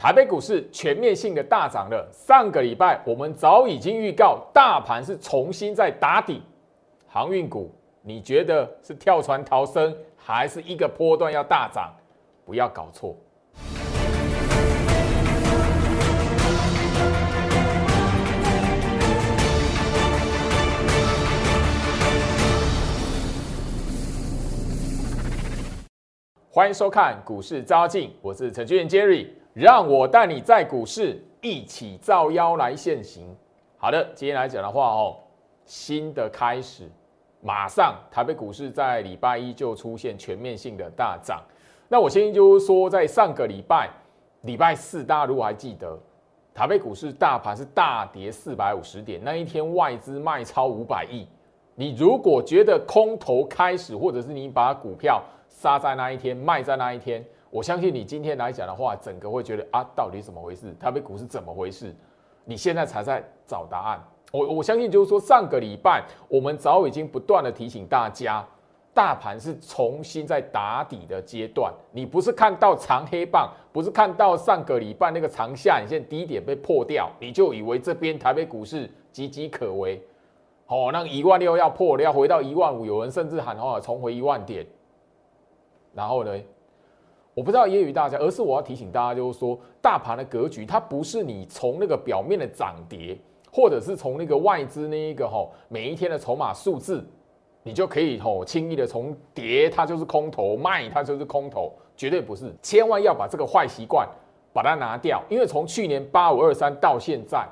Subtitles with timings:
[0.00, 2.08] 台北股市全面性的大涨了。
[2.12, 6.40] 上个礼拜我们早已经预告，大盘是重新在打底。
[7.08, 11.92] 航运股，你觉得是跳船逃生，还是一个波段要大涨？
[12.44, 13.16] 不要搞错。
[26.48, 29.26] 欢迎收看股市招镜，我是程序员 Jerry，
[29.58, 33.26] 让我带你在股市一起造妖来现行。
[33.76, 35.16] 好的，今天来讲的话哦，
[35.64, 36.88] 新的开始，
[37.40, 41.42] 马上台北股市在礼拜一就出现全面性的大涨。
[41.88, 43.90] 那我先就是说，在上个礼拜
[44.42, 45.98] 礼拜四，大家如果还记得，
[46.54, 51.26] 台北股市大盘是大跌四百五十点，那一天外资卖超五百亿。
[51.74, 60.74] 你如果觉得空头开始，或者是你把股票杀在那一天，卖在那一天，我相信你今天来讲的话，整个会觉得啊，到底怎么回事？
[60.78, 61.94] 台北股市怎么回事？
[62.44, 64.02] 你现在才在找答案。
[64.30, 68.46] 我我相信就是说，上个礼拜我们早已经不断的提醒大家，
[68.92, 71.72] 大盘是重新在打底的阶段。
[71.92, 80.02] 你不是看到长黑棒，不是看到上个礼拜那个长下影线低点被破掉，你就以为这边台北股市岌岌可危。
[80.66, 84.66] 哦，那一万六要破了，要回到一万五，有人甚至喊话重回一万点。
[85.94, 86.38] 然后呢，
[87.38, 93.16] 我不知道揶揄大家，而是我要提醒大家，就是说大盘的格局，它不是你从那个表面的涨跌，
[93.52, 97.06] 或者是从那个外资那一个吼每一天的筹码数字，
[97.62, 102.52] 你就可以吼轻易的从跌它就是空头，卖它就是空头，绝对不是。
[102.60, 104.04] 千万要把这个坏习惯
[104.52, 107.46] 把它拿掉，因为从去年八五二三到现在，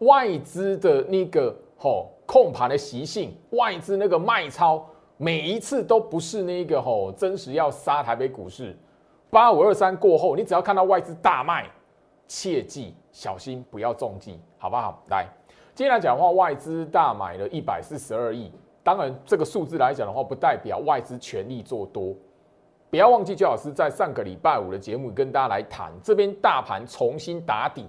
[0.00, 4.84] 外资的那个吼控盘的习性，外资那个卖超。
[5.16, 8.76] 每一次都不是那个吼真实要杀台北股市，
[9.34, 11.68] 八五二三过后，你只要看到外资大卖，
[12.28, 15.02] 切记小心不要中计，好不好？
[15.10, 15.26] 来，
[15.74, 18.48] 今天来讲的话，外资大买了一百四十二亿，
[18.84, 22.14] 当然这个数字来讲的话，不代表外资全力做多，
[22.90, 27.88] 不要忘记，焦老师在上个礼拜五的节目跟大家来谈，这边大盘重新打底，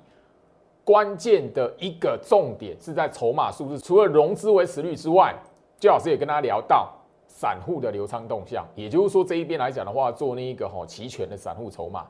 [0.84, 5.36] 关键的一个重点是在筹码数字，除了融资维持率之外，
[5.78, 6.92] 焦老师也跟大家聊到。
[7.38, 12.08] 散户的流仓动向，也就是说这一边来讲的话，做那一个哈期权的散户筹码，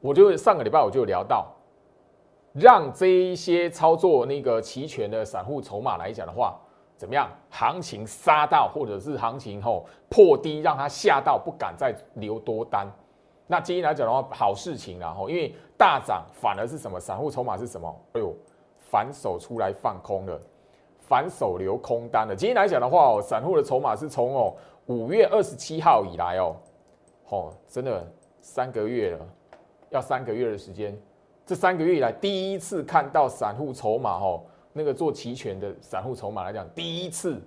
[0.00, 1.46] 我就上个礼拜我就聊到，
[2.52, 6.58] 让这一些操作那个期权的散户筹码来讲的话，
[6.96, 7.30] 怎么样？
[7.50, 12.84] 行情杀到，或者是行情后破低，让他吓到不敢再留多单。
[13.46, 16.98] 那今天来讲的话，好事情然后，因为大涨反而是什么？
[16.98, 17.88] 散户筹码是什么？
[18.14, 18.34] 哎呦，
[18.90, 20.40] 反手出来放空了。
[21.12, 24.54] 反手留空单的，今天来讲的话哦，散户的筹码是从哦
[24.86, 26.56] 五月二十七号以来哦，
[27.28, 29.18] 哦真的三个月了，
[29.90, 30.98] 要三个月的时间，
[31.44, 34.42] 这三个月以来第一次看到散户筹码哦，
[34.72, 37.38] 那个做期权的散户筹码来讲，第一次，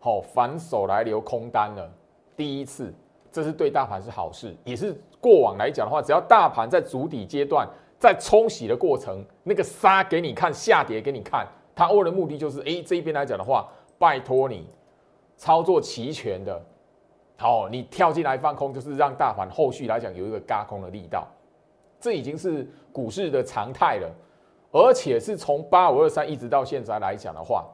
[0.00, 1.88] 好反手来留空单了，
[2.36, 2.92] 第一次，
[3.30, 11.46] 这是对大盘是好事，也是过往来讲的话，只要大盘在主底阶段，在冲洗的过程，那个杀给你看，下跌给你看。
[11.76, 14.66] 他握的目的就是，哎，这一边来讲的话，拜托你
[15.36, 16.58] 操作齐全的，
[17.36, 21.28] 好，你跳进来放空，就是让大盘后续来讲有一个嘎空的力道，
[22.00, 24.10] 这已经是股市的常态了，
[24.72, 27.66] 而且是从八五二三一直到现在来讲的话，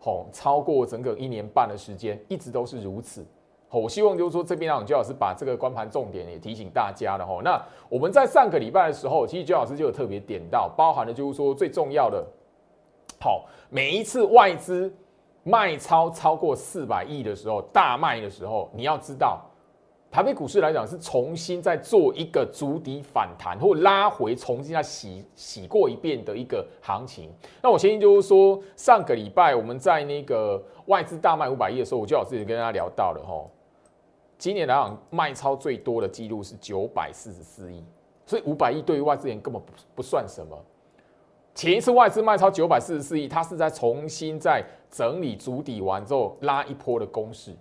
[0.00, 3.24] 好，超过整个一年半的时间，一直都是如此。
[3.68, 7.40] 好，我希望就是说这边让焦老师把这个光盘重点也提醒大家了哈。
[7.44, 12.26] 那我们在上个礼拜的时候，其实焦老师就有特别点到，包含的就是说最重要的。
[13.18, 14.92] 好，每一次外资
[15.42, 19.40] 卖超超过四百亿的时候，大卖的时候，你要知道，
[20.10, 27.30] 台北股市来讲是重新再做一个足底反弹或拉回，重新再洗洗过一遍的一个行情。
[27.62, 33.44] 那我相信就是说，上个礼拜我们在那个外资大卖五百亿的时候，我就好自己跟大家聊到了哈，
[34.38, 37.84] 今年来讲卖超最多的记录是九百四十四亿，
[38.24, 40.56] 所以五百亿对于外资人根本不不算什么。
[41.56, 47.56] 前一次外资卖超九百四十四亿，它是在重新在整理主底完之后拉一波的攻势。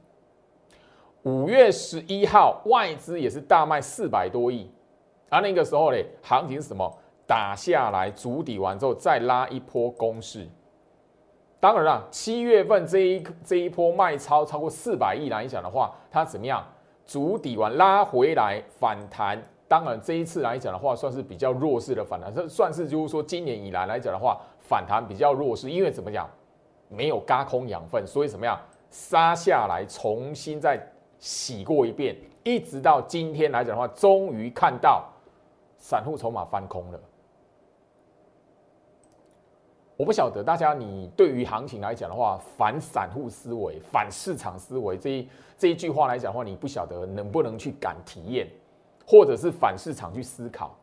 [1.23, 4.69] 五月十一号外资也是大卖四百多亿，
[5.29, 6.93] 而那个时候嘞，行情是什么？
[7.25, 10.45] 打下来主底完之后再拉一波攻势。
[11.61, 16.61] 当然了，七月份这一这一波卖超超过四百亿来讲的话，它怎么样？
[17.05, 19.41] 主底完拉回来反弹。
[19.67, 26.29] 当然，这一次来讲的话，算是比较弱势的反弹，这算是就是说今年以来来讲的话，反弹比较弱势，因为怎么讲，
[26.87, 28.59] 没有嘎空养分，所以怎么样
[28.91, 30.79] 杀下来，重新再
[31.17, 35.03] 洗过一遍，一直到今天来讲的话，终于看到
[35.77, 36.99] 散户筹码翻空了。
[39.97, 48.45] 我不晓得大家，你对于行情来讲的话，反散户思维、反市场思维这一这一句话来讲的话，你不晓得能不能去敢体验，
[49.05, 50.75] 或者是反市场去思考。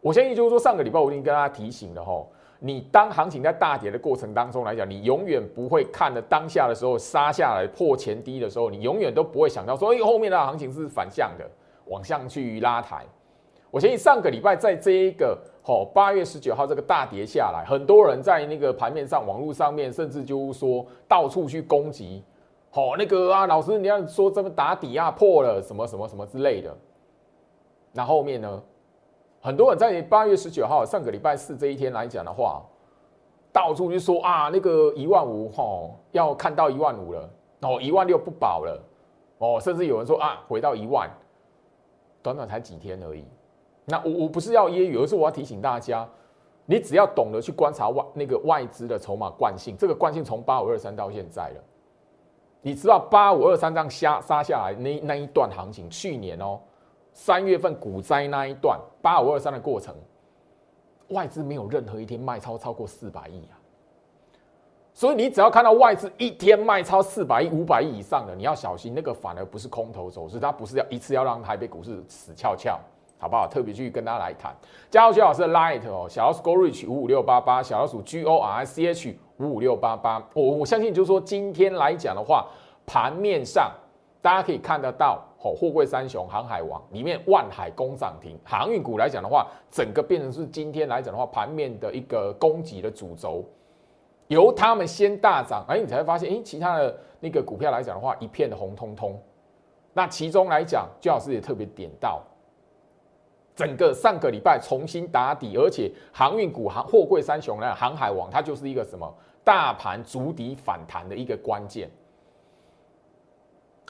[0.00, 2.28] 我相信就是说，上个礼拜我已经跟大家提醒了吼，
[2.60, 11.44] 你当行情在大跌的过程当中来讲，你永远不会看的当下的时候杀下来破前低的时候，你永远都不会想到说，哎，后面的行情是反向的，
[11.86, 13.04] 往上去拉抬。
[13.70, 15.38] 我相信上个礼拜在这一个。
[15.68, 22.22] 吼，八月十九号这个大跌下来，很多人在那个盘面上、网络上面，甚至就是说到处去攻击。
[22.70, 26.72] 好，那个啊，老师你要说这么打底啊，破了什么什么什么之类的。
[27.96, 28.62] 那后面呢，
[29.40, 32.62] 很多人在八月十九号上个礼拜四这一天来讲的话，
[33.50, 37.30] 到处就说啊，那个一万五哈，要看到一万五了，
[37.62, 38.78] 哦，一万六不保了，
[39.38, 41.10] 哦，甚至有人说啊，回到一万，
[42.22, 43.24] 短短才几天而已。
[43.86, 46.06] 那我我不是要揶揄，而是我要提醒大家，
[46.66, 51.64] 你只要懂得去观察外那个外资的筹码惯性，这个惯性从八五二三到现在了，
[52.60, 56.60] 你知道八五二三这样杀杀下来那那一段行情，去年哦
[57.18, 59.94] 三月份股灾那一段八五二三的过程，
[61.08, 63.56] 外资没有任何一天卖超超过四百亿啊，
[64.92, 72.78] 所以你只要看到外资一天卖超四百亿、五百亿以上的，你要小心，那个反而不是空头走势，它不是要一次要让台北股市死翘翘。
[73.18, 73.48] 好不好？
[73.48, 74.54] 特别去跟大家来谈。
[74.90, 80.22] 加入徐老师的 Light 哦，小老鼠 Go Reach 五五六八八，小老鼠 G O R C H 五五六八八。
[80.34, 82.46] 我我相信就是说，今天来讲的话，
[82.84, 83.72] 盘面上
[84.20, 93.44] 大家可以看得到，哦，货柜三雄、航海王里面万海攻涨停，航运股来讲的话，整个变成是今天来讲的话，盘面的一个攻击的主轴，
[94.26, 99.16] 由他们先大涨，哎，你才会发现，哎，其他的那个股票来讲的话，一片的红彤彤。
[99.92, 102.22] 那其中来讲，居老师也特别点到。
[103.54, 109.10] 整个上个礼拜重新打底，而且航运股、航货柜三雄呢，航海王它就是一个什么
[109.42, 111.88] 大盘足底反弹的一个关键。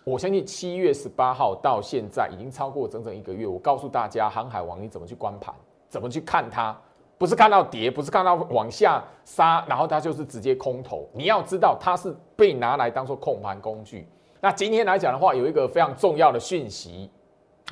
[0.04, 3.46] 我相信七月十八号到现在已经超过整整一个月。
[3.46, 5.54] 我告诉大家，航海王你怎么去观盘，
[5.88, 6.76] 怎么去看它？
[7.19, 11.08] 不是看到跌，不是看到往下杀，然后它就是直接空头。
[11.12, 14.06] 你要知道，它是被拿来当做控盘工具。
[14.40, 17.10] 那今天来讲的话，有一个非常重要的讯息。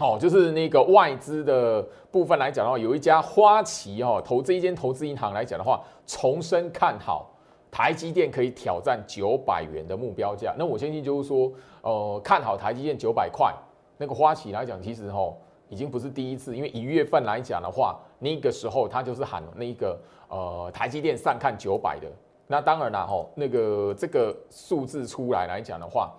[0.01, 1.81] 哦，就是那个外资的
[2.11, 7.31] 部分来讲的话，有一家花旗哦，投资一间投资银行来讲的话，重申看好
[7.71, 10.53] 台积电可以挑战九百元的目标价。
[10.59, 11.53] 那我相信就是说，
[11.85, 13.55] 呃，看好台积电九百块。
[13.97, 15.35] 那个花旗来讲，其实哦，
[15.69, 19.99] 已经不是第一次，因为一月份来讲的话，那个时候他就是喊那个
[20.29, 22.09] 呃台积电上看九百的。
[22.47, 26.13] 那当然了，吼，那个这个数字出来来讲的话。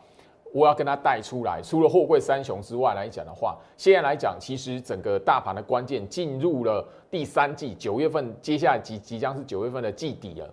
[0.54, 10.50] 我要跟他带出来，除了货柜三雄之外来讲的话，现在来讲，其实整个大盘的关键进入了第三季，九月份，接下来即即将是九月份的季底了，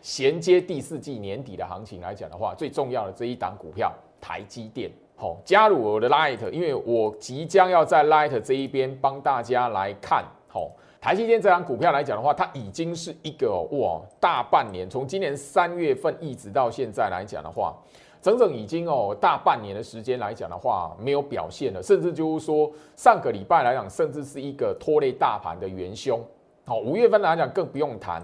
[0.00, 10.70] 衔接第四季年底的行情来讲的话，最重要的这一档股票台积电，好，加入我的 Light，因为我即将要在 Light 这一边帮大家来看，好，
[11.00, 17.76] 台积电这档股票来讲的话，它已经是一个哇，大半年，从今年三月份一直到现在来讲的话。
[18.22, 26.20] 整整已经哦大半年的时间来讲的话，没有表现了，甚至就是说上个礼拜来讲，甚至是一个拖累大盘的元凶。
[26.64, 28.22] 好，五月份来讲更不用谈。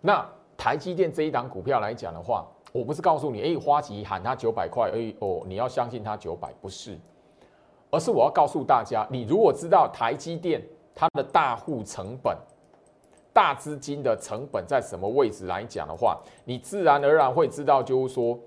[0.00, 0.28] 那
[0.62, 6.96] 台积电这一档股票来讲的话，我不是告诉你，哎，花旗喊它九百块，哎哦，你要相信它九百，不是，
[7.90, 10.62] 而是我要告诉大家，你如果知道台积电
[10.94, 12.38] 它的大户成本。
[13.32, 18.38] 大资金的成本在什么位置来讲的话，你自然而然会知道，就是说，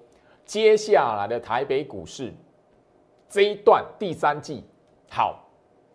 [0.46, 2.32] 接下来的台北股市
[3.28, 4.64] 这一段第三季
[5.10, 5.44] 好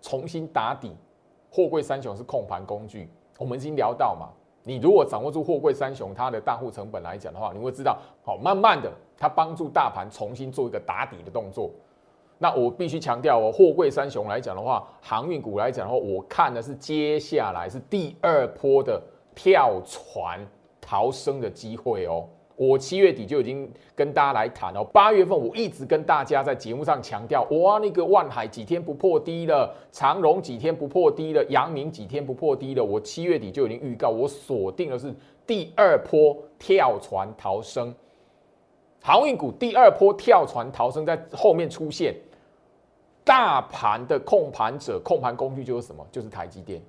[0.02, 0.94] 重新打底，
[1.50, 3.08] 货柜三雄是控盘工具，
[3.38, 4.28] 我们已经聊到嘛。
[4.70, 11.68] 你如果掌握住货柜三雄它的大户成本来讲的话，你会知道，好慢慢的它帮助大盘重新做一个打底的动作。
[12.38, 19.02] 那我必须强调哦，货柜三雄来讲的话，航运股来讲的话，我看的是接下来是第二波的
[19.34, 20.38] 跳船
[20.80, 22.24] 逃生的机会哦。
[22.62, 35.10] 我七月底就已经跟大家来谈哦，八月份我一直跟大家在节目上强调，哇，那个万海几天不破低了，长荣几天不破低了，阳明几天不破低了，我七月底就已经预告，我锁定的是
[35.46, 37.94] 第二波跳船逃生，
[39.00, 42.14] 航运股第二波跳船逃生在后面出现。
[43.24, 46.06] 大盘的控盘者、控盘工具就是什么？
[46.12, 46.82] 就是台积电。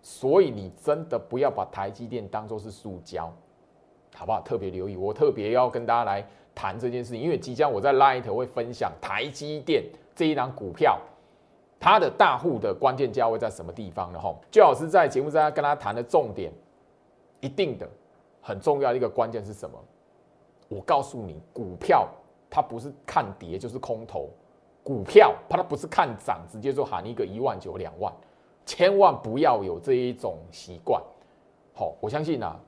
[0.00, 3.30] 所以你真的不要把台积电当做是塑胶，
[4.18, 4.40] 好不好？
[4.40, 10.98] 特别留意，我特别要跟大家来谈这件事情，因为即将我在 Light 会分享台积电这一档股票，
[11.78, 14.18] 它的大户的关键价位在什么地方呢？
[14.18, 16.52] 吼，最好是在节目上跟他谈的重点，
[17.38, 17.88] 一定的
[18.40, 19.78] 很重要的一个关键是什么？
[20.66, 22.08] 我告诉你，股票
[22.50, 24.28] 它不是看跌就是空头，
[24.82, 28.12] 股票它不是看涨直接就喊一个一万九两万，
[28.66, 31.00] 千万不要有这一种习惯。
[31.72, 32.58] 好，我相信啊，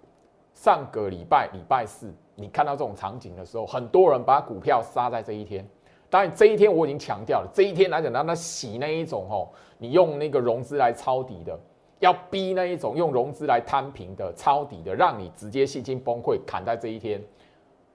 [0.62, 5.66] 上个礼拜礼拜四你看到这种场景的时候，很多人把股票杀在这一天。
[6.10, 9.48] 当然，这一天我已经强调了，这一天来讲，让他洗那一种哦，
[9.78, 11.58] 你用那个融资来抄底的，
[12.00, 17.22] 要逼那一种用融资来摊平的抄底的，让你直接信心崩溃，砍在这一天。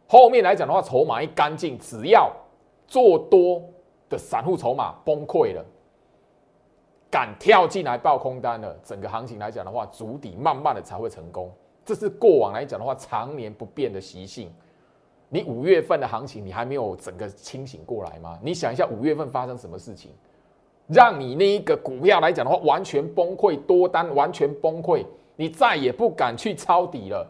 [0.07, 2.31] 后面来讲的话，筹码一干净，只要
[2.87, 3.61] 做多
[4.09, 5.63] 的散户筹码崩溃了，
[7.11, 11.51] 敢跳进来爆空单了，整个行情来讲的话，足底慢慢的才会成功。
[11.85, 14.51] 这是过往来讲的话，常年不变的习性。
[15.29, 18.39] 你五月份的行情，你还没有整个清醒过来吗？
[18.41, 20.11] 你想一下，五月份发生什么事情，
[20.87, 27.29] 让你那一个股票来讲的话，完全崩溃，多单完全崩溃，你再也不敢去抄底了。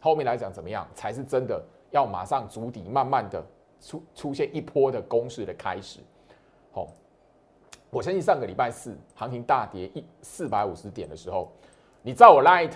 [0.00, 3.44] 后面来讲怎么样，才是真的要马上筑底，慢慢的
[3.80, 6.00] 出出现一波的攻势的开始。
[6.72, 6.88] 好，
[7.90, 11.52] 我相信上个礼拜四行情大跌一四百五十点的时候，
[12.02, 12.72] 你在我 Light，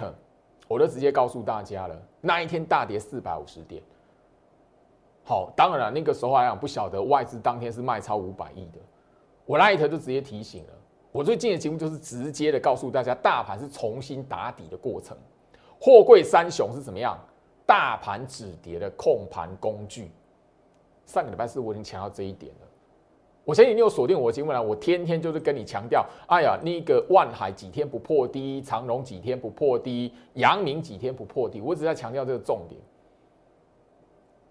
[0.69, 3.83] 我都直接告诉大家了，那一天大跌四百五十点。
[5.25, 8.79] 好，当然了，那个时候来讲不晓得外资当天是卖超五百亿的，
[9.47, 10.73] 我 Light 就直接提醒了。
[11.11, 15.17] 我最近的节目就是直接的告诉大家，大盘是重新打底的过程。
[15.81, 17.19] 货柜三雄是怎么样？
[17.67, 20.11] 大盘止跌的控盘工具。
[21.07, 22.68] 上个礼拜四我已经强调这一点了。
[23.49, 32.79] 我相信你有锁定我的节目了，我天天就是跟你强调，哎呀，那个万海几天不破低，长荣几天不破低，阳明几天不破低，我只在强调这个重点。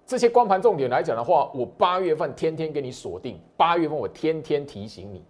[0.07, 5.23] 这些光盘重点来讲的话，我八月份天天给你锁定，八月份我天天提醒你，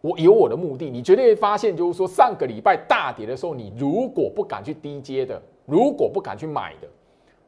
[0.00, 6.88] 我有我的目的，你绝对会发现，就是说上个礼拜大跌的时候，你如果不敢去低接的，如果不敢去买的，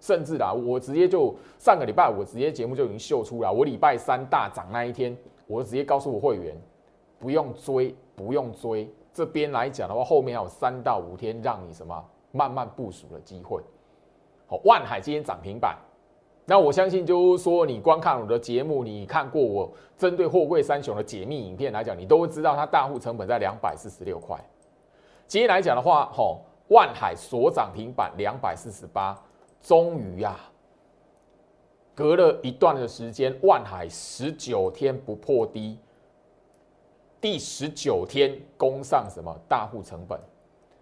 [0.00, 5.16] 甚至啦，我直接就上个礼拜我直接节目就已经秀出来，我礼拜三大涨那一天，
[5.46, 6.56] 我直接告诉我会员，
[7.18, 13.62] 不用追，不用追，这边来讲的话，后面还有三到五天让你什么慢慢部署的机会。
[14.46, 15.78] 好，万海今天涨停板。
[16.46, 24.36] 那我相信，就是说，你观看我的节目，你看过我针对货柜三雄的解密影片来讲，你都会知道它大户成本在两百四十六块。
[25.28, 29.16] 今天来讲的话，吼，万海所涨停板两百四十八，
[29.60, 30.36] 终于呀，
[31.94, 35.78] 隔了一段的时间，万海十九天不破低，
[37.20, 40.18] 第十九天攻上什么大户成本。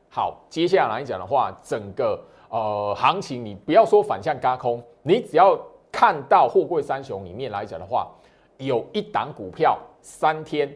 [0.09, 2.23] 好，接下来讲的话，整个。
[2.51, 5.55] 呃，行情你不要说反向嘎空，你只要
[5.93, 8.11] 看到货柜三雄里面来讲的话，
[8.57, 10.75] 有一档股票三天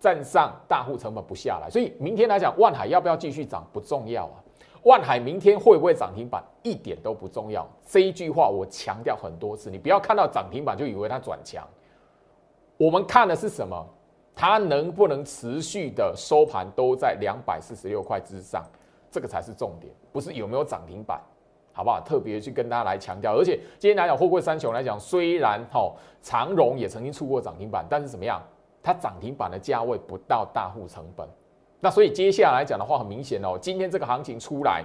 [0.00, 4.42] 站上大户成本不下来，所以明天来讲，万海要不要继续涨不重要啊。
[4.86, 11.66] 万海明天会不会涨停板一点都不重要，这一句话我强调很多次，你不要看到涨停板就以为它转强。
[12.76, 13.84] 我们看的是什么？
[14.32, 18.64] 它能不能持续的收盘都在两百四十六块之上？
[19.10, 21.20] 这个才是重点，不是有没有涨停板，
[21.72, 22.00] 好不好？
[22.00, 23.34] 特别去跟大家来强调。
[23.36, 28.40] 而且今天来讲，货柜三雄来讲，虽然哈长荣也曾经出过涨停板，但是怎么样？
[28.84, 31.28] 它涨停板的价位不到大户成本。
[31.80, 34.84] 那所以接下来讲的话，很明显哦，今天这个行情出来，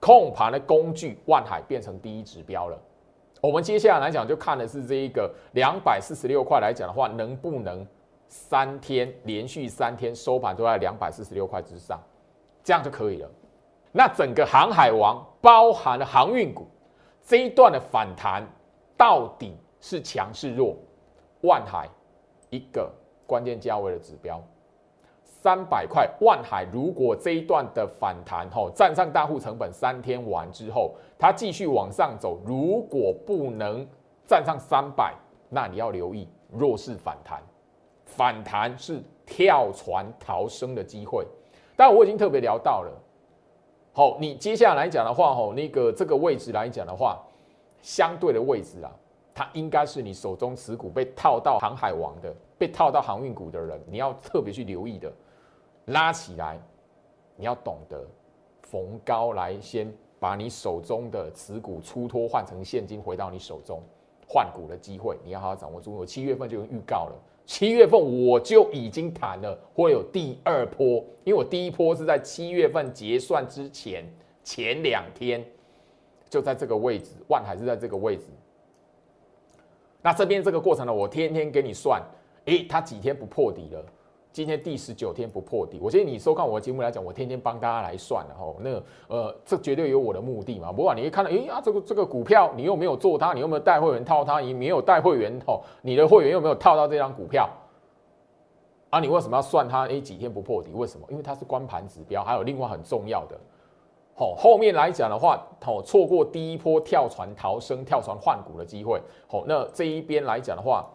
[0.00, 2.78] 控盘的工具万海变成第一指标了。
[3.40, 7.86] 我们接下来来讲，就看的是这一个两百四十六块来讲的话，能不能
[8.28, 12.00] 三天连续三天收盘都在两百四十六块之上？
[12.62, 13.30] 这样就可以了。
[13.90, 16.66] 那整个航海王包含了航运股
[17.24, 18.46] 这一段的反弹，
[18.96, 20.76] 到底是强是弱？
[21.42, 21.88] 万海
[22.50, 22.88] 一个
[23.26, 24.40] 关键价位的指标，
[25.42, 26.08] 三百块。
[26.20, 33.84] 万海如果这一段的反弹吼站上大户成本三天完之后，它继续往上走，如果不能
[34.24, 35.12] 站上三百，
[35.48, 37.42] 那你要留意弱势反弹。
[38.04, 41.26] 反弹是跳船逃生的机会。
[41.74, 42.92] 但我已经特别聊到了，
[43.92, 47.20] 好，你接下来讲的话，吼，那个这个位置来讲的话，
[47.80, 48.92] 相对的位置啊，
[49.34, 55.10] 它应该是你手中持股被套到航海王的，被套到航运股的人，你要特别去留意的，
[55.86, 56.60] 拉起来，
[57.36, 58.06] 你要懂得
[58.62, 63.82] 逢高来先把你手中的持股出脱换成现金回到你手中
[64.28, 65.94] 换股的机会，你要好好掌握住。
[65.94, 67.12] 我七月份就预告了。
[67.44, 74.04] 七月份我就已经谈了，会有第二波，因为我第一波是在七月份结算之前
[74.44, 75.44] 前两天，
[76.30, 78.22] 就在这个位置，万海是在这个位置。
[80.00, 82.00] 那这边这个过程呢，我天天给你算，
[82.44, 83.84] 诶，它几天不破底了？
[84.32, 88.56] 今天第十九天不破底，我建议你收看我的节目来讲，我天天帮大家来算了吼。
[88.60, 90.72] 那呃，这绝对有我的目的嘛。
[90.72, 94.40] 不管你会看到，哎呀，这个这个股票你又没有做它，你有没有带会员套它？
[94.40, 97.46] 你没有带会员吼，你的会员又没有套到这张股票？
[98.88, 99.86] 啊，你为什么要算它？
[99.86, 100.70] 哎，几天不破底？
[100.72, 101.06] 为什么？
[101.10, 102.24] 因为它是关盘指标。
[102.24, 103.38] 还有另外很重要的，
[104.16, 108.98] 吼，后面来讲的话，吼，错过第一波跳船逃生、跳船换股的机会。
[109.28, 110.88] 吼，那这一边来讲的话。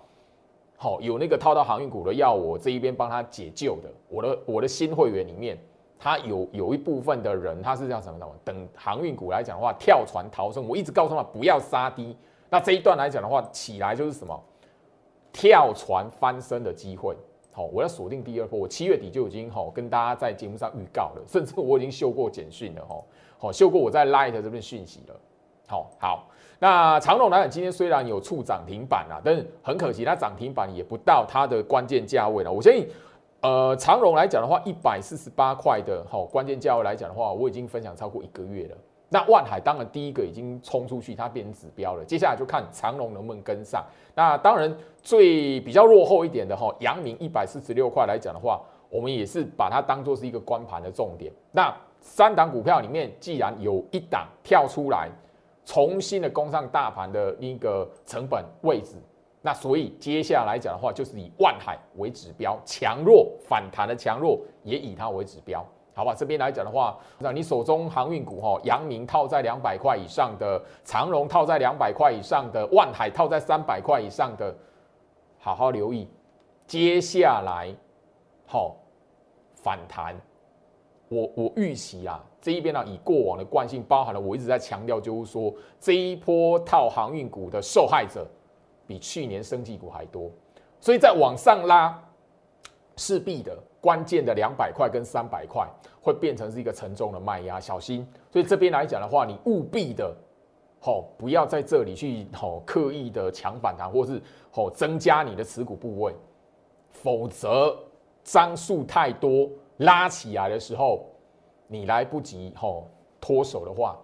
[0.80, 3.90] 好，有那个套到航运股的，要我这一边帮他解救的。
[4.08, 5.58] 我的我的新会员里面，
[5.98, 8.36] 他有有一部分的人，他是这样什么？
[8.46, 10.68] 等航运股来讲的话，跳船逃生。
[10.68, 12.16] 我一直告诉他不要杀低。
[12.48, 14.40] 那这一段来讲的话，起来就是什么？
[15.34, 17.18] 跳船翻身的机会。
[17.52, 18.60] 好，我要锁定第二波。
[18.60, 22.86] 我七月底就已经好跟大家在节目上预告了，甚至我已经秀过简讯了。
[22.86, 23.04] 哈，
[23.40, 25.20] 好秀过我在 Light 这边讯息了。
[25.68, 26.28] 好好。
[26.60, 32.52] 那长隆来讲，今天虽然有触涨停板啊，但是很可惜，它涨停板也不到它的关键价位了。
[32.52, 32.88] 我相信，
[33.42, 38.76] 呃，长隆来讲的话，一百四十八块的好关键价位来讲的话，我已经分享超过一个月了。
[39.08, 42.04] 那万海当然第一个已经冲出去，它变成指标了。
[42.04, 43.86] 接下来就看长隆能不能跟上。
[44.16, 48.60] 那当然最比较落后一点的哈，阳明一百四十六块来讲的话，
[48.90, 51.32] 我们也是把它当做是一个关盘的重点。
[51.52, 51.72] 那
[52.02, 55.08] 三档股票里面，既然有一档跳出来。
[55.68, 58.96] 重新的攻上大盘的一个成本位置，
[59.42, 66.16] 那所以接下来讲的话，就是以万海为指标，强弱反弹的强弱也以它为指标，好吧？
[66.16, 74.56] 这边来讲的话，那你手中航运股哈，阳明套在两百块以上的，长荣套在两百块以上的，万海套在三百块以上的，
[75.38, 76.08] 好好留意，
[76.66, 77.76] 接下来
[78.46, 78.78] 好
[79.54, 80.16] 反弹，
[81.10, 82.24] 我我预期啊。
[82.42, 88.26] 这一边呢，以过往的惯性，包含了我一直在强调，就是说这一波套航运股的受害者
[88.86, 90.32] 比去年升绩股还多，
[90.80, 92.02] 所以在往上拉，
[92.96, 95.68] 势必的关键的两百块跟三百块
[96.02, 98.08] 会变成是一个沉重的卖压，小心。
[98.32, 100.16] 所以这边来讲的话，你务必的，
[100.80, 106.14] 吼不要在这里去吼刻意的抢反弹，或是吼增加你的持股部位，
[106.92, 107.78] 否则
[108.24, 111.06] 张数太多拉起来的时候。
[111.70, 112.88] 你来不及吼
[113.20, 113.98] 脱手的话，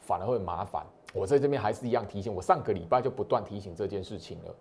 [0.00, 0.84] 反而会麻烦。
[1.14, 4.54] 我在这边还是一样提醒，我上个礼拜就不断提醒这件事情了。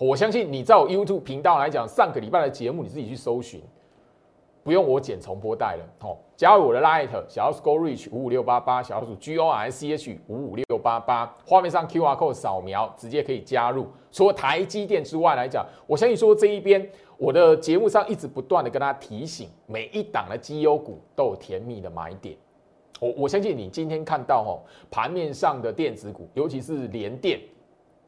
[0.00, 3.62] 我相信你在我 YouTube 频道来讲，上个礼拜的节目你自己去搜寻，
[4.62, 5.84] 不用我剪重播带了。
[6.00, 13.86] 吼，加入我的 Light 小老鼠 Go Reach 五五六八八，小老鼠 G O R C H 五五六八八，画面上 QR code 扫描，直接可以加入。
[14.10, 16.88] 除了台积电之外来讲，我相信说这一边。
[17.18, 22.36] 我的节目上一直不断的跟大家提醒，每一档的绩优股都有甜蜜的买点。
[22.98, 24.58] 我我相信你今天看到哈
[24.90, 27.38] 盘面上的电子股，尤其是联电，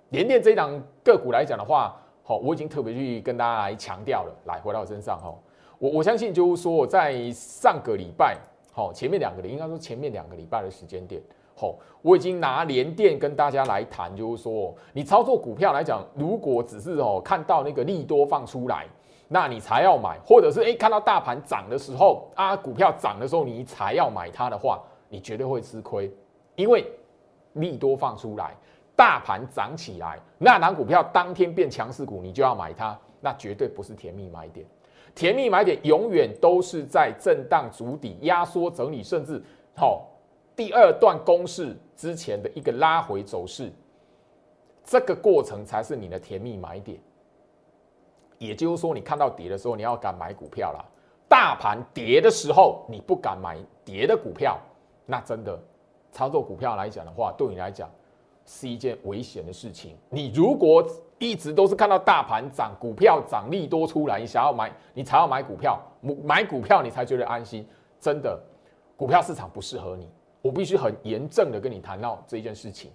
[0.08, 4.34] 联电这一档个股来讲的话，好，我已经特别去跟大家来强调了。
[4.46, 5.32] 来回到我身上哈，
[5.78, 8.36] 我我相信就是说在上个礼拜，
[8.72, 11.20] 好前面两个礼应该说前面两个礼拜的时间点。
[11.56, 18.86] 好，我已经拿联电跟大家来谈，就是说，你操作股票来讲，如果只是哦看到那个利多放出来，
[19.28, 26.12] 那你才要买，或者是诶看到大盘涨的时候啊，股票涨的时候你才要买它的话，你绝对会吃亏，
[26.56, 26.84] 因为
[27.52, 28.52] 利多放出来，
[28.96, 34.66] 大盘涨起来，那档股票当天变强势股，你就要买它，那绝对不是甜蜜买点，
[35.14, 39.42] 甜蜜买点永远都是在震荡筑底、压缩整理，甚至
[39.76, 40.08] 好。
[40.56, 43.72] 第二段公式之前的一个拉回走势，
[44.84, 46.98] 这个过程才是你的甜蜜买点。
[48.38, 50.84] 也就是说，你看到跌的时候，你要敢买股票了。
[51.28, 54.58] 大盘跌的时候，你不敢买跌的股票，
[55.06, 55.58] 那真的
[56.12, 57.90] 操作股票来讲的话，对你来讲
[58.44, 59.96] 是一件危险的事情。
[60.10, 60.84] 你如果
[61.18, 65.80] 一直都是看到大盘涨，股票涨利多出来，你想要买，你才要买股票，
[66.22, 67.66] 买股票你才觉得安心。
[67.98, 68.38] 真的，
[68.96, 70.08] 股票市场不适合你。
[70.42, 72.90] 我必须很严正的跟你谈到这一件事情。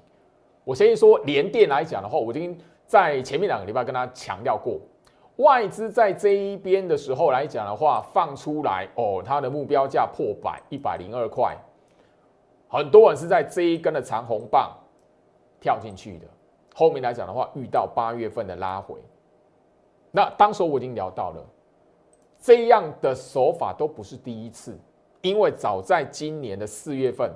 [0.63, 4.79] 我先说连电来讲的话，我已经在前面两个礼拜跟他强调过，
[5.37, 11.57] 外资在这一边的时候来讲的话，放出来哦，它的目标价破百一百零二块，
[12.67, 14.77] 很多人是在这一根的长红棒
[15.59, 16.27] 跳进去的。
[16.73, 18.99] 后面来讲的话，遇到八月份的拉回，
[20.11, 21.45] 那当时我已经聊到了，
[22.41, 24.77] 这样的手法都不是第一次。
[25.21, 27.29] 因为早在今年的四月份，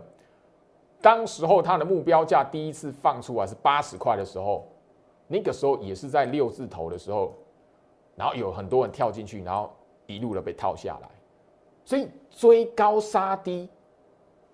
[1.01, 4.65] 当时候它的目标价第一次放出来是八十块的时候，
[5.27, 7.33] 那个时候也是在六字头的时候，
[8.15, 9.69] 然后有很多人跳进去，然后
[10.05, 11.09] 一路的被套下来。
[11.83, 13.67] 所以追高杀低，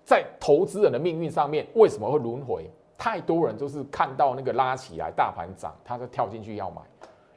[0.04, 2.68] 在投资人的命运上面为什么会轮回？
[3.00, 6.82] 太多人都是看到那个拉起来大盘涨，他就跳进去要买，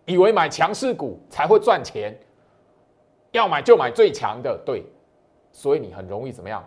[0.03, 2.13] 以为买强势股才会赚钱。
[3.31, 4.83] 要买就买最强的，对，
[5.53, 6.61] 所以你很容易怎么样，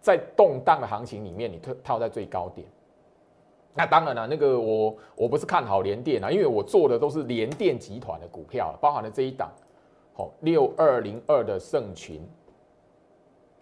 [0.00, 2.66] 在动荡的行情里面，你套套在最高点。
[3.72, 9.48] 那当然了，那个我我不是看好联电啊，因为我做的都是联电集团的股票，包含了这一档，
[10.12, 12.20] 好六二零二的盛群。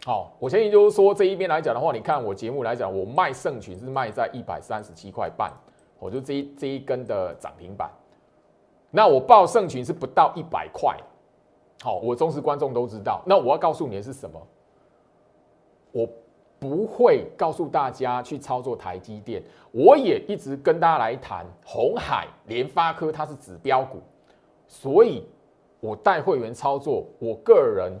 [0.05, 5.51] 好，我相信就是说这一边来讲的话，你看我节目来讲，我卖盛群是卖在一百三十七块半，
[5.99, 7.91] 我就这一这一根的涨停板。
[8.89, 10.97] 那我报盛群是不到一百块，
[11.83, 13.21] 好，我忠实观众都知道。
[13.25, 14.41] 那我要告诉你的是什么？
[15.91, 16.07] 我
[16.57, 23.99] 不会告诉大家去操作台积电，我也一直跟大家来谈红海、联发科，它是指标股，
[24.65, 25.27] 所以
[25.81, 27.91] 我带会员操作，我个人。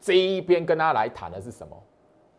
[0.00, 1.76] 这一边跟大家来谈的是什么？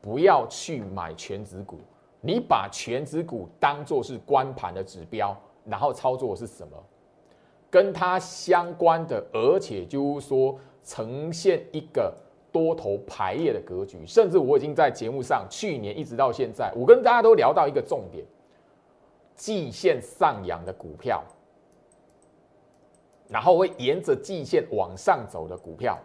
[0.02, 1.78] 不要去买全指股，
[2.20, 6.76] 你把全指股当做是关盘的指标，然后操作是什么？
[7.70, 12.12] 跟它相关的，而且就是说呈现一个
[12.52, 14.06] 多头排列的格局。
[14.08, 18.26] 甚至我已经在节目上，去年一直到现在，我跟大家都聊到一个重点：
[19.36, 21.24] 季线上扬的股票，
[23.30, 25.98] 然后会沿着季线往上走的股票。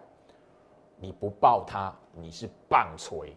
[0.98, 3.36] 你不报它，你是棒槌。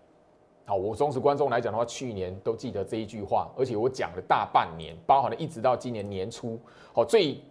[0.65, 6.59] 好，我忠实观众来讲的话，去年都记得这一句话，而且我讲了大半年，包含了一直到今年年初。
[6.93, 7.41] 好，最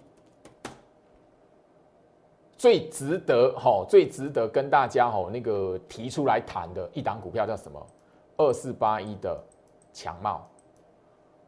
[2.57, 7.85] 最值得哈，最值得跟大家哈那个提出来谈的一档股票叫什么？
[8.37, 9.37] 二四八一的
[9.93, 10.49] 强茂。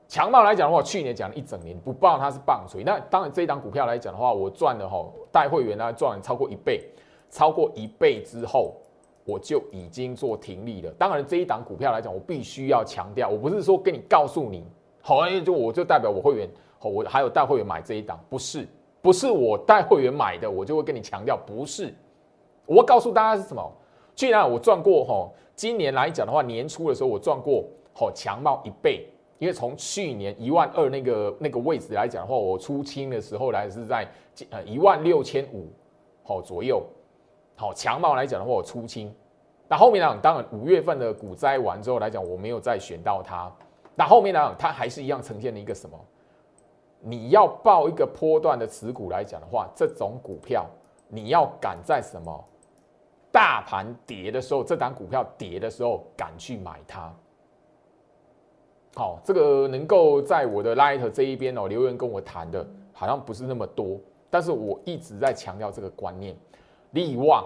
[0.09, 2.83] 强茂来讲的话，去年讲了一整年，不报它是棒槌。
[2.83, 6.85] 那当然这一档股票来讲的话，我赚了哈，带会员呢赚了超过一倍。
[7.31, 8.75] 超过一倍之后，
[9.25, 10.91] 我就已经做停利了。
[10.99, 14.65] 当然，这一档股票来讲，我必须要强调，我不是说跟你告诉你，
[15.01, 18.67] 好，就我就代表我会员，好，我还有带会员买这一档，不是，
[19.01, 21.95] 不是我带会员买的，我就会跟你强调，不是。
[22.67, 23.73] 我告诉大家是什么？
[24.15, 29.07] 既然我赚过，哈，今年来讲的话，年初的时候我赚过，好，强茂一倍，
[29.39, 34.07] 因为从去年一万二那个那个位置来讲的话，我出清的时候来是在
[34.51, 35.69] 呃一万六千五，
[36.23, 36.83] 好左右。
[37.61, 39.15] 好，强茂来讲的话，我出清。
[39.69, 40.19] 那后面呢？
[40.23, 43.53] 当然五月份的股灾完之后来讲，我没有再选到它。
[43.95, 44.57] 那后面呢？
[44.59, 46.01] 它还是一样呈现了一个什么？
[47.01, 50.65] 你要报一个波段的持股来讲的话，这种股票
[51.07, 52.43] 你要赶在什么？
[53.31, 57.13] 大盘跌的时候，这档股票跌的时候敢去买它。
[58.95, 66.35] 好，这个能够在我的 Light 这一边哦留言跟我谈的，好像不是那么多，但是我一直在强调这个观念。
[66.93, 67.45] 利旺，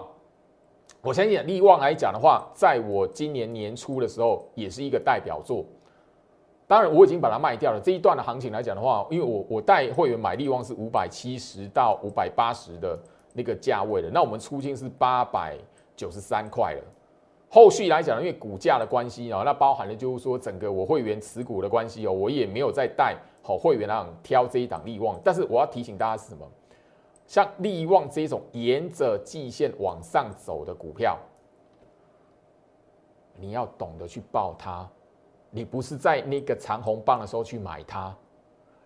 [1.01, 5.63] 我相信利旺来讲的话，在我今年年初的时候，也是一个代表作。
[6.67, 7.79] 当然，我已经把它卖掉了。
[7.79, 12.97] 这一段的行情来讲的话，因为我我带会员买利旺是五百七十到五百八十的
[13.33, 15.55] 那个价位的，那我们出金是八百
[15.95, 16.81] 九十三块了。
[17.47, 25.19] 后续来讲，因为股价的关系啊，那包含了就是说整个我会员持股的关系哦，我也没有再带好会员来挑这一档利旺。
[25.23, 26.45] 但是我要提醒大家是什么？
[27.27, 31.17] 像利旺这种沿着季线往上走的股票，
[33.35, 34.87] 你要懂得去报它。
[35.49, 38.15] 你不是在那个长红棒的时候去买它，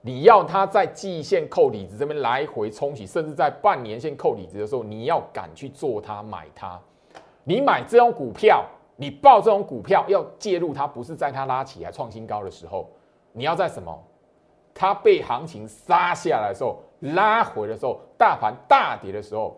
[0.01, 6.79] 你要它在季线扣底子这边来回冲洗，甚至在半年线扣底子的时候，你要敢去做它买它。
[7.43, 8.63] 你买这种股票，
[8.95, 12.89] 你报这种股票要介入它，不是在它拉起来创新高的时候，
[13.33, 14.01] 你要在什么？
[14.73, 16.81] 它被行情杀下来的时候。
[17.01, 19.55] 拉回的时候，大盘大跌的时候，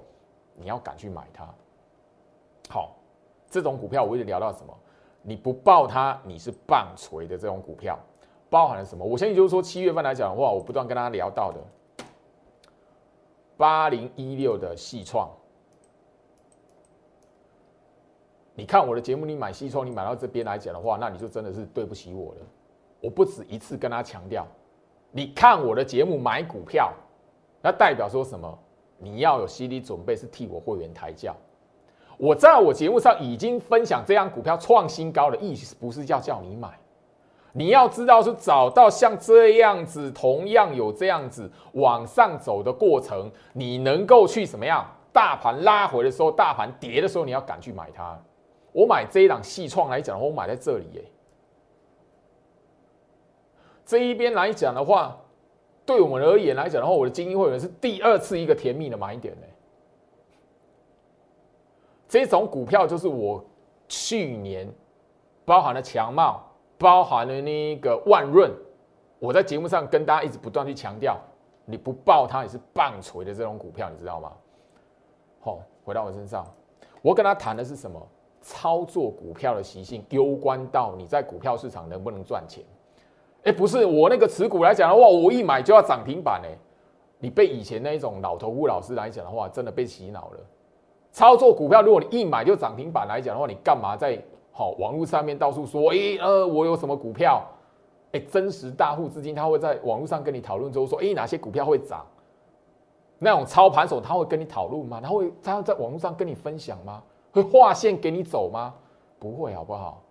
[0.54, 1.43] 你要敢去买它。
[2.69, 2.95] 好，
[3.50, 4.71] 这种股票我一直聊到什么？
[5.24, 7.97] 你不爆它，你是棒槌的这种股票，
[8.52, 9.04] 包含了什么？
[9.04, 11.60] 我相信就是说，七月份来讲的话，我不断跟大家聊到的
[13.58, 15.28] 八零一六的细创。
[18.54, 22.41] 你看我的节目，你买细创，你买到这边来讲的话，那你就真的是对不起我了。
[23.02, 24.45] 我不止一次跟他强调，
[25.10, 26.93] 你看我的节目买股票。
[27.62, 28.58] 那代表说什么？
[29.04, 31.36] 你要有心理准备，是替我会员抬轿。
[32.17, 36.69] 我在我节目上已经分享这样股票创新高的意思，不是要叫你买。
[37.52, 44.86] 你要知道是找到像这样子，同样有这样子往上走的过程，你能够去什么样？
[45.12, 48.17] 大盘拉回的时候，大盘跌的时候，你要敢去买它。
[48.71, 51.04] 我买这一档细创来讲，我买在这里耶。
[53.84, 55.17] 这一边来讲的话。
[55.91, 59.47] 对我们而言来讲的话，我的精英会员是第二次一个甜蜜的买点呢。
[62.08, 63.43] 这种股票就是我
[63.89, 64.69] 去年
[65.43, 68.49] 包含了强茂，包含了那个万润，
[69.19, 71.19] 我在节目上跟大家一直不断去强调，
[71.65, 74.32] 你不报它也是棒槌的这种股票，你知道吗？
[75.41, 76.45] 好，回到我身上，
[77.01, 78.01] 我跟他谈的是什么？
[78.39, 82.63] 操作股票的习性，攸关到你在股票市场能不能赚钱。
[83.43, 86.49] 哎，不是我那个持股来讲的话，我一买就要涨停板哎。
[87.23, 90.39] 你被以前那一种老头顾老师来讲的话，真的被洗脑了。
[91.12, 94.19] 操作股票，如果你一买就涨停板来讲的话，你干嘛在
[94.51, 95.91] 好网络上面到处说？
[95.91, 97.43] 哎呃，我有什么股票？
[98.12, 102.06] 哎，真实大户资金他会在网络上跟你讨论之后说，哎，哪些股票会涨？
[103.19, 104.99] 那种操盘手他会跟你讨论吗？
[104.99, 107.04] 他会他在网络上跟你分享吗？
[107.32, 108.73] 会划线给你走吗？
[109.19, 110.01] 不会，好不好？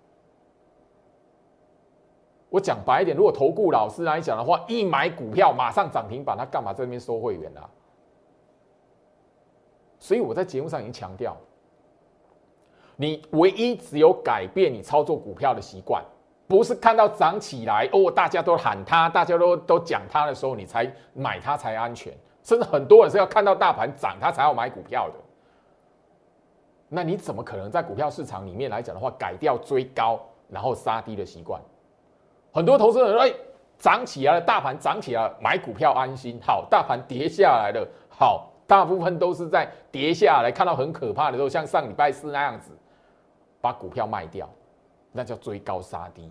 [2.51, 7.65] 我讲白一点，如果投顾老师来讲的话，一买股票马上涨停板，他干嘛在那边收会员啊？
[9.99, 11.37] 所以我在节目上已经强调，
[12.97, 16.05] 你唯一只有改变你操作股票的习惯，
[16.49, 22.13] 不是看到涨起来哦，大家都喊它，大家都都讲它的时候，你才买它才安全。
[22.43, 25.15] 甚至很多人是要看到大盘涨，他才要买股票的。
[26.89, 31.61] 那你怎么可能在股票市场里面来讲的话，改掉追高然后杀低的习惯？
[32.53, 33.33] 很多投资人说：“哎，
[33.79, 36.39] 涨起来了，大盘涨起来了，买股票安心。
[36.43, 42.73] 好，大盘跌下来了，好，大部分都是在跌下来，看到很可怕的时候，像上礼拜四那样子，
[43.61, 44.49] 把股票卖掉，
[45.13, 46.31] 那叫追高杀低。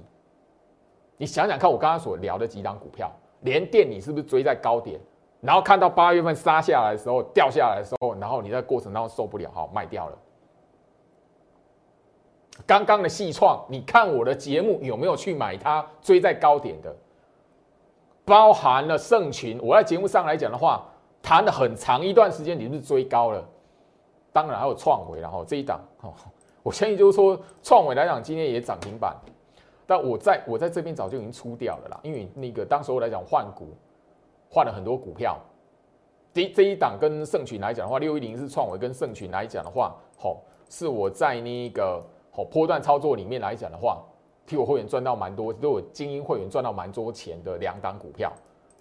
[1.18, 5.00] 你想想看，我刚刚所聊的几档股票，连电你是不是追在高点？
[5.42, 10.18] 然后看到八月份杀下来的时候，掉下来的时候，然后你在过程当中受不了，好卖掉了。
[12.66, 16.96] 刚刚的细创，你看我的节目有没有去买它追在高点的？
[18.26, 20.88] 包含了盛群，我在节目上来讲的话，
[21.20, 23.44] 谈了很长一段时间，你是追高了。
[24.32, 26.14] 当然还有创维，然后这一档，哦，
[26.62, 29.16] 我相信就是说创维来讲，今天也涨停板，
[29.88, 33.70] 但我在我在这边早就已经出掉了啦，因为那个当时我来讲换股，
[34.48, 35.36] 换了很多股票。
[36.32, 40.38] 这这一档跟盛群来讲的话，六一零是创维跟盛群来讲的话，好，
[40.70, 42.00] 是我在那个。
[42.40, 44.02] 好，波段操作里面来讲的话，
[44.48, 48.32] 替我会员赚到蛮多，都有精英会员赚到蛮多钱的两档股票。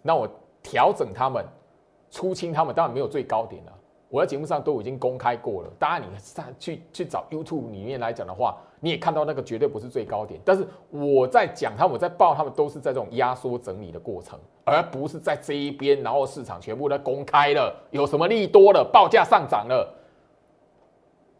[0.01, 0.29] 那我
[0.63, 1.45] 调整他们，
[2.09, 3.73] 出清他们，当然没有最高点了。
[4.11, 10.41] 我在节目上都已经公开过了，当然你上去去找 YouTube 里面来讲的话，你也看到那个绝对不是最高点。
[10.45, 19.93] 但是我在讲他们，我在报他们，都是在这种压缩整理的过程，而不是在这一边，然后市场全部都公开了，有什么利多了，报价上涨了。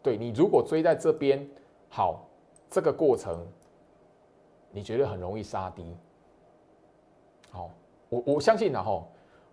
[0.03, 1.49] 对你如果追在这边。
[1.89, 2.27] 好，
[2.69, 3.45] 这个过程
[4.71, 5.95] 你觉得很容易杀低？
[7.51, 7.71] 好，
[8.09, 9.07] 我我相信然后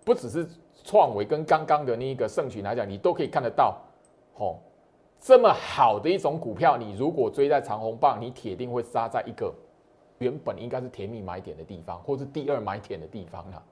[0.05, 0.47] 不只是
[0.85, 3.79] 创维跟刚刚的那一个盛群来讲，你都可以看得到，
[4.37, 4.57] 哦，
[5.19, 9.53] 这么好的一种股票，你如果追在长虹棒，你铁定会杀在一个
[10.19, 13.63] 原本应该是甜蜜买点的地方，或是第二买点的地方啊。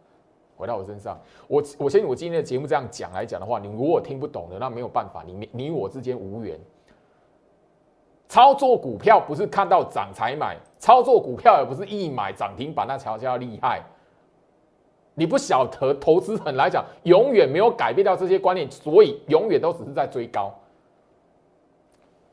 [0.56, 6.58] 回到我身上，我我相信我今天的节目这样讲来讲的话，你如果听不懂的，那没有办法，你你我之间无缘。
[8.34, 13.80] 操作股票不是看到涨才买，操作股票也不是一买涨停板那才叫厉害。
[15.14, 20.52] 你不晓得投资人来讲，永远没有改变掉这些观念，所以永远都只是在追高。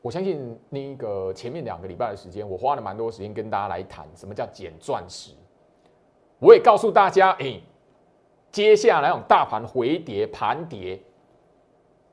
[0.00, 5.30] 我相信那个前面两个礼拜的时间，我花了蛮多时间跟大家来谈什么叫捡钻石。
[6.40, 7.60] 我也告诉大家，哎，
[8.50, 11.00] 接下来种大盘回跌盘跌。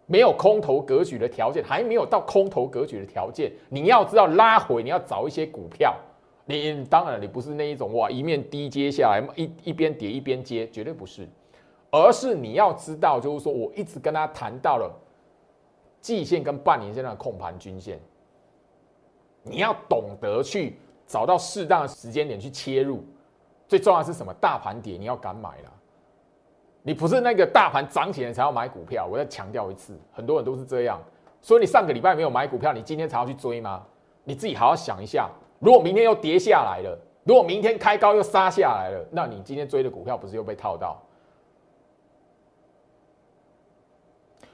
[0.10, 3.52] 没有空头格局的条件，还没有到空头格局的条件。
[3.70, 5.96] 你要知道拉回，你要找一些股票。
[6.46, 11.30] 你当然你不是那一种哇，一面低接下来一一边跌一边接，绝对不是。
[11.92, 14.92] 而是你要知道，就是说我一直跟他谈到了
[16.02, 18.00] 季线跟半年线的控盘均线，
[19.44, 23.04] 你要懂得去找到适当的时间点去切入。
[23.68, 24.34] 最重要是什么？
[24.42, 25.72] 大盘跌，你要敢买了。
[26.90, 31.00] 你不是那个大盘涨起来才要买股票，我再强调一次，很多人都是这样。
[31.40, 33.86] 所以你上个礼拜没有买股票，你今天才要去追吗？
[34.24, 41.00] 你自己好好想一下，如果明天又跌下来了，如果明天开高又杀下来了，那你今天追的股票不是又被套到？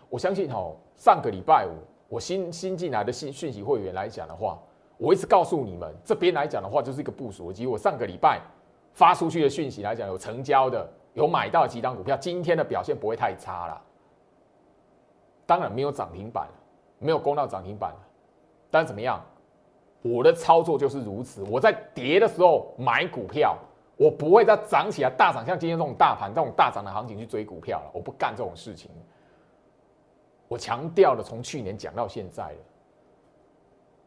[0.10, 1.72] 我相信哦，上个礼拜五
[2.10, 4.60] 我新新进来的信讯息会员来讲的话，
[4.98, 7.66] 我一直告诉你们，这边来讲的话就是一个部署机。
[7.66, 8.42] 我上个礼拜
[8.92, 10.86] 发出去的讯息来讲，有成交的。
[11.16, 13.82] 有买到几档股票，今天的表现不会太差了。
[15.46, 16.48] 当然没有涨停板，
[17.00, 17.94] 没有攻到涨停板
[18.70, 19.20] 但怎么样？
[20.02, 21.42] 我的操作就是如此。
[21.50, 23.58] 我在跌的时候买股票，
[23.98, 27.92] 我不会再涨起来大涨，像今天这种大盘这种大涨的行情去追股票了。
[27.94, 28.92] 我不干这种事情。
[30.48, 32.58] 我强调了，从去年讲到现在了。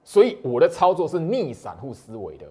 [0.04, 2.46] 所以我的操作是逆散户思维的。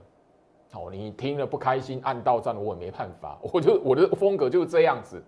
[0.74, 5.24] 哦，你听了不开心，按到站我也没办法， 我就我的风格就是这样子。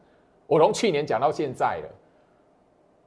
[0.46, 1.90] 我从去年讲到现在了，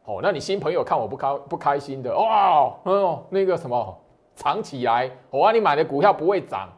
[0.04, 4.00] 哦，那你新朋友看我不开不开心的，哇，哦，那个什么
[4.34, 6.68] 藏起来，我啊，你买的股票不会涨，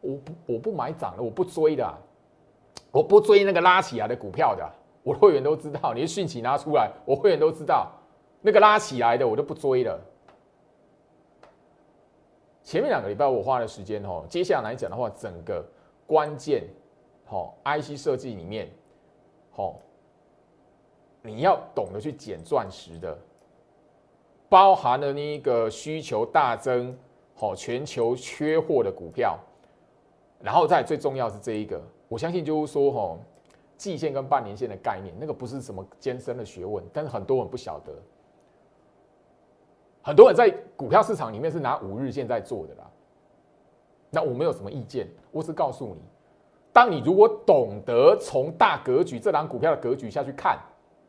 [0.00, 1.94] 我不我不买涨的，我不追的，
[2.90, 4.68] 我不追那个拉起来的股票的，
[5.02, 7.90] 我会员都知道，你的讯息拿出来，我会员都知道，
[8.40, 9.98] 那个拉起来的我都不追了。
[12.62, 15.64] 前面两个礼拜我花的时间哦，接下来讲的话，整个
[16.06, 16.64] 关键，
[17.24, 18.70] 好，IC 设计里面，
[19.50, 19.76] 好。
[21.24, 23.16] 你要懂得去捡钻石的，
[24.48, 26.98] 包含了那个需求大增，
[27.32, 29.38] 好，全球缺货的股票，
[30.40, 33.16] 然后再最重要是这一个，我相信就是说，哈，
[33.76, 37.92] 季线跟半年线的概念，那个不是什么艰深的学问，但是很多人不晓得，
[40.02, 42.90] 很多人在股票市场里面是拿五日线在做的啦，
[44.10, 46.02] 那我没有什么意见，我只告诉你，
[46.72, 50.58] 当你如果懂得从大格局这档股票的格局下去看。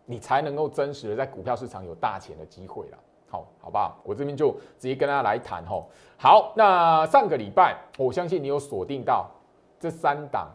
[0.05, 2.97] 你才能够真实的在股票市场有大钱的机会了，
[3.29, 3.97] 好，好不好？
[4.03, 5.89] 我这边就直接跟大家来谈吼。
[6.17, 9.31] 好，那上个礼拜，我相信你有锁定到
[9.79, 10.51] 这三档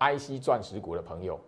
[0.00, 1.38] IC 钻石股的朋友，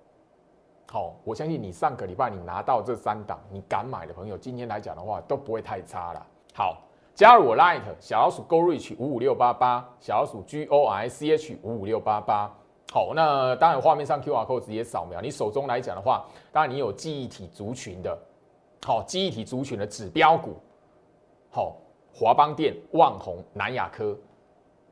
[0.92, 6.26] 好，我相信你上个礼拜你拿到这三档，你敢买的朋友，今天来讲的话都不会太差了。
[6.52, 6.78] 好，
[7.14, 12.52] 加入我 Light 小老鼠 Go Reach 五五六八八，小老鼠 G O I C H 五五六八八。
[12.92, 15.20] 好，那当然画面上 Q R code 直接扫描。
[15.20, 18.18] 你手中来讲的话，当然你有记忆体族群的，
[18.84, 20.56] 好，记忆体族群的指标股，
[21.52, 21.76] 好，
[22.12, 24.18] 华邦电、旺宏、南亚科，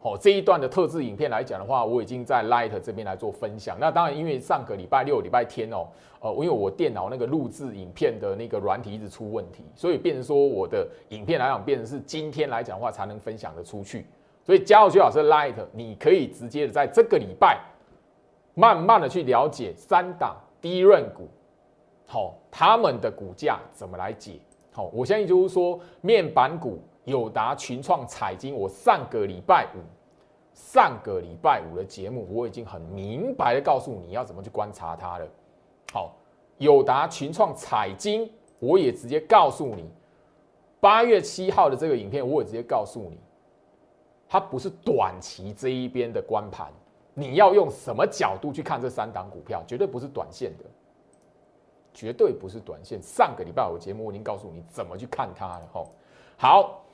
[0.00, 3.76] 好，这一段的特制影片来讲的话，我已经在 Light 这边来做分享。
[3.80, 5.88] 那当然，因为上个礼拜六、礼拜天哦，
[6.20, 14.06] 呃，因为我电脑那个录制影片的那个软体一直出问题，所以变成说我的影片来讲，变成是今天来讲的话才能分享的出去。
[14.44, 17.60] 所以加入徐老师 Light，你可以直接的在这个礼拜。
[18.54, 21.28] 慢慢的去了解三档低润股，
[22.08, 24.32] 好，他们的股价怎么来解？
[24.72, 29.80] 好，我相信就是说面板股友达、群创、彩金，我上个礼拜五，
[30.54, 35.26] 上个礼拜五的节目，我已经很明白的告诉你要怎么去观察它了。
[35.92, 36.14] 好，
[36.58, 39.90] 友达、群创、彩金，我也直接告诉你，
[40.80, 43.18] 八月七号的这个影片，我也直接告诉你，
[44.28, 46.70] 它不是短期这一边的关盘。
[47.14, 49.60] 你要用什么角度去看这三档股票？
[49.66, 50.64] 绝对不是短线的，
[51.92, 53.02] 绝对不是短线。
[53.02, 55.68] 上个礼拜我节目我已经告诉你怎么去看它了。
[55.72, 55.88] 吼，
[56.36, 56.84] 好，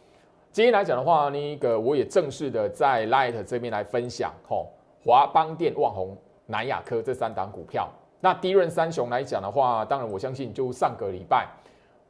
[0.55, 4.33] 今天来讲的话，那个我也正式的在 Light 这边来分享。
[4.49, 4.69] 吼，
[5.05, 7.90] 华邦电、旺宏、南亚科这三档股票。
[8.21, 11.49] 那低润三雄来讲的话，当然我相信就上个礼拜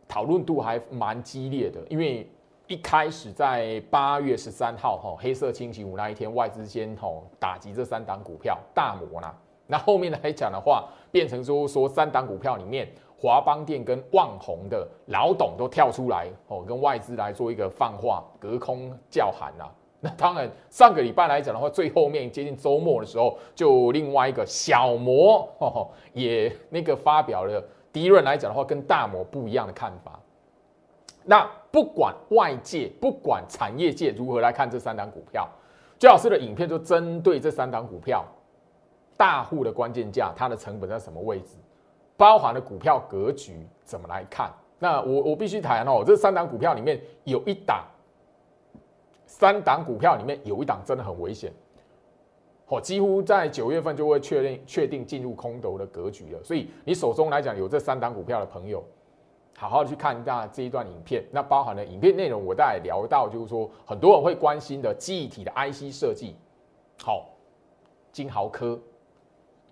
[0.07, 2.29] 讨论度还蛮激烈的，因为。
[2.67, 9.37] 一开始在八月十三号，哈，黑色星期五那一天，外资先吼打击这三档股票，大摩啦。
[9.67, 19.65] 那后面来讲的话，变成说说三档股票里面，华邦电跟旺宏的老董都跳出来，哦，跟外资来做一个放话，隔空叫喊呐。
[20.01, 25.49] 那当然，上个礼拜来讲的话，最后面接近周末的时候，就另外一个小摩，
[26.13, 30.21] 也那个发表了第一轮来讲的话，跟大魔不一样的看法。
[31.25, 35.49] 那不管外界，不管产业界如何来看这三档股票，
[35.99, 38.23] 最老师的影片就针对这三档股票，
[39.17, 41.57] 大户的关键价，它的成本在什么位置，
[42.17, 44.53] 包含的股票格局怎么来看？
[44.79, 47.85] 那我我必须谈哦，这三档股票里面有一档，
[49.27, 51.53] 三档股票里面有一档真的很危险，
[52.69, 56.43] 哦，几乎在九月份就会确认确定进入空头的格局了。
[56.43, 58.83] 所以你手中来讲有这三档股票的朋友。
[59.57, 66.35] 好好去看一下这一段影片，那包含了影片内容，我大概聊到，就是说很多人会关心的记忆体的 IC 设计，
[67.01, 67.31] 好，
[68.11, 68.77] 金豪科、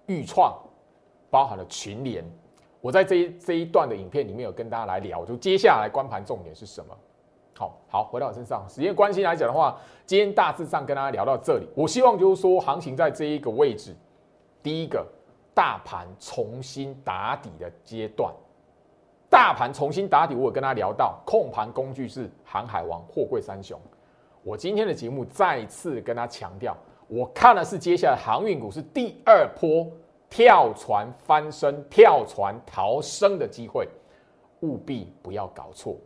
[0.07, 0.57] 裕创，
[1.31, 2.25] 包含了群联，
[2.81, 6.97] 我在这一这一段的影片里面有跟大家来聊，就接下来关盘重点是什么？
[7.55, 13.95] 好好回到我身上，时间关系来讲的话，今天大致上跟大家聊到这里，我希望就是说行情在这一个位置，
[14.63, 15.07] 第一个
[15.55, 18.33] 大盘重新打底的阶段。
[19.29, 23.81] 大盘重新打底，我有跟他聊到控盘工具是航海王、货柜三雄。
[24.43, 26.77] 我今天的节目再次跟他强调，
[27.07, 29.87] 我看的是接下来航运股是第二波
[30.35, 33.87] 跳船翻身、跳船逃生的机会，
[34.61, 35.99] 务必不要搞错。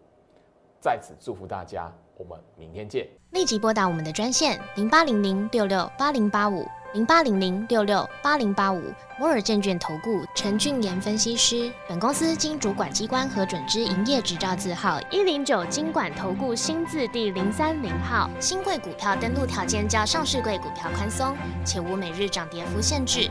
[0.80, 3.06] 在此祝福大家，我们明天见。
[3.30, 6.66] 立即拨打我们的专线零八零零六六八零八五。
[6.92, 8.80] 零八零零六六八零八五
[9.18, 18.30] 摩尔证券投顾陈俊言分析师，本公司经主管机关核准之营业执照字号一零九金管投顾新字第零三零号。
[18.40, 23.30] 新贵股票登录条件较上市贵股票宽松，且无每日涨跌幅限制。